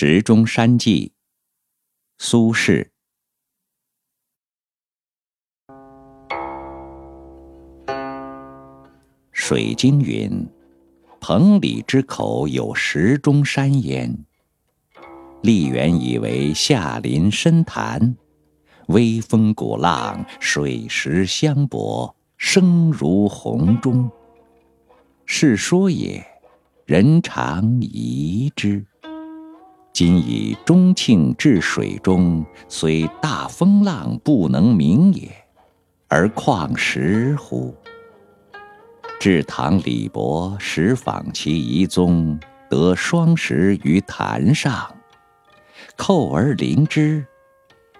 [0.00, 1.12] 石钟山记，
[2.18, 2.86] 苏轼。
[9.32, 10.48] 水经云
[11.20, 14.24] ：“彭蠡之口有石钟山焉。”
[15.42, 18.16] 丽园以为下临深潭，
[18.86, 24.08] 微风鼓浪，水石相搏，声如洪钟。
[25.26, 26.24] 是说也，
[26.86, 28.86] 人常疑之。
[29.98, 35.28] 今以钟磬置水中，虽大风浪不能鸣也，
[36.06, 37.74] 而况石乎？
[39.18, 42.38] 至唐李博始访其遗踪，
[42.70, 44.88] 得双石于潭上，
[45.96, 47.26] 扣而临之，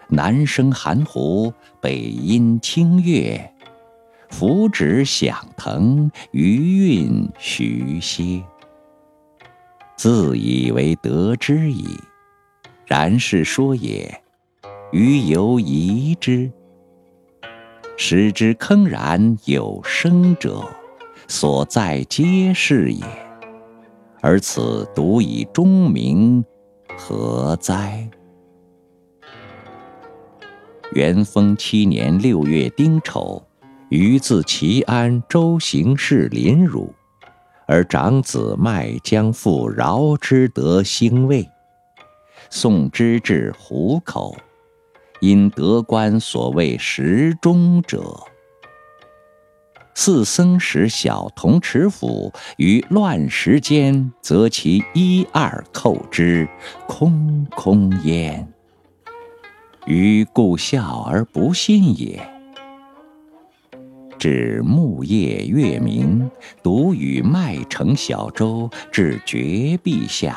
[0.07, 3.53] 南生含湖，北阴清月，
[4.31, 8.41] 浮指响腾，余韵徐歇。
[9.99, 11.99] 自以为得之矣，
[12.87, 14.23] 然是说也。
[14.93, 16.49] 余犹疑之。
[17.97, 20.65] 使之铿然有声者，
[21.27, 23.05] 所在皆是也。
[24.21, 26.45] 而此独以钟鸣，
[26.97, 28.09] 何哉？
[30.93, 33.43] 元丰七年六月丁丑，
[33.89, 36.95] 余自齐安州行事临汝。
[37.69, 41.47] 而长子迈将父饶之得兴魏，
[42.49, 44.35] 送之至虎口，
[45.21, 48.19] 因得观所谓石中者。
[49.95, 56.49] 四僧使小童持斧于乱石间，择其一二扣之，
[56.87, 58.51] 空空焉。
[59.87, 62.38] 余故笑而不信也。
[64.19, 66.31] 至暮夜月明，
[66.63, 70.37] 独与麦乘小舟至绝壁下。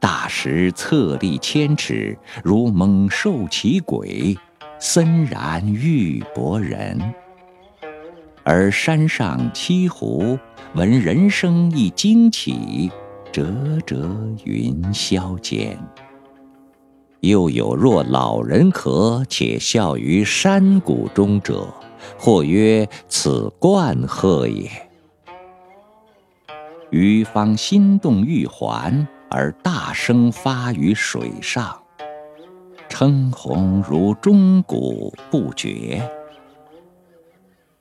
[0.00, 4.36] 大石侧立千尺，如猛兽其鬼，
[4.80, 6.98] 森然欲搏人。
[8.42, 10.36] 而山上栖湖，
[10.74, 12.90] 闻人声亦惊起，
[13.30, 13.44] 折
[13.86, 14.10] 折
[14.44, 15.78] 云霄间。
[17.22, 21.66] 又有若老人咳，且笑于山谷中者。
[22.18, 24.68] 或曰：“此冠鹤也。”
[26.90, 31.80] 余方心动欲还，而大声发于水上，
[32.88, 36.10] 称鸿如钟鼓不绝。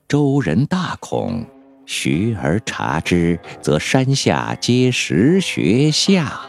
[0.08, 1.44] 周人大恐，
[1.88, 6.42] 徐而察之，则山下皆石穴下，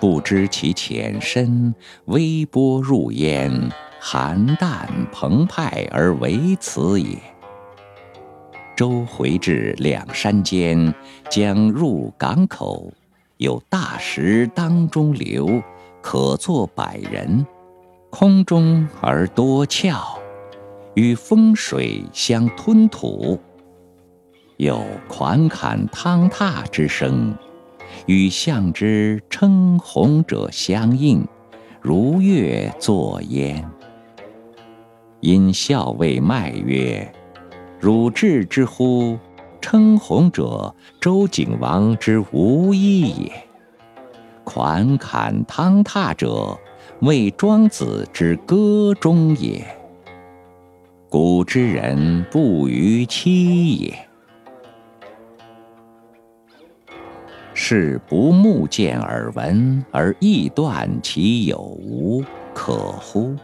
[0.00, 1.74] 不知其浅深，
[2.06, 3.70] 微波入焉。
[4.02, 7.18] 寒淡澎湃而为此也。
[8.74, 10.94] 舟回至两山间，
[11.28, 12.90] 将入港口，
[13.36, 15.62] 有大石当中流，
[16.00, 17.46] 可坐百人，
[18.08, 20.18] 空中而多峭，
[20.94, 23.38] 与风水相吞吐，
[24.56, 27.36] 有款侃汤踏之声，
[28.06, 31.26] 与象之称鸿者相应，
[31.80, 33.64] 如乐作焉。
[35.20, 37.12] 因校尉迈曰
[37.78, 39.18] ：“汝至之乎？
[39.60, 43.30] 称鸿者，周景王之无一也；
[44.42, 46.58] 款侃汤踏者，
[47.02, 49.62] 谓庄子之歌中也。
[51.10, 54.09] 古之人不逾期也。
[57.62, 63.36] 是不目见耳闻而臆断其有无，可乎？”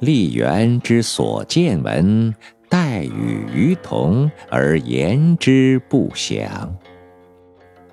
[0.00, 2.34] 立园之所见闻，
[2.68, 6.76] 待与于同而言之不详。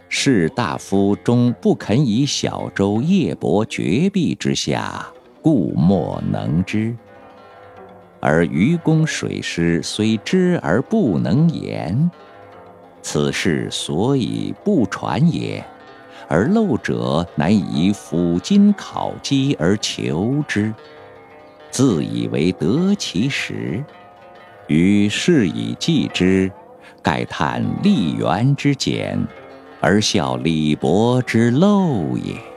[0.09, 5.07] 士大夫终不肯以小舟夜泊绝壁之下，
[5.41, 6.93] 故莫能知。
[8.19, 12.11] 而愚公水师虽知而不能言，
[13.03, 15.63] 此事所以不传也。
[16.27, 20.73] 而陋者乃以斧斤考击而求之。
[21.69, 23.83] 自以为得其实，
[24.67, 26.51] 于是以记之，
[27.01, 29.19] 盖叹立元之简，
[29.81, 32.52] 而笑李博之陋也。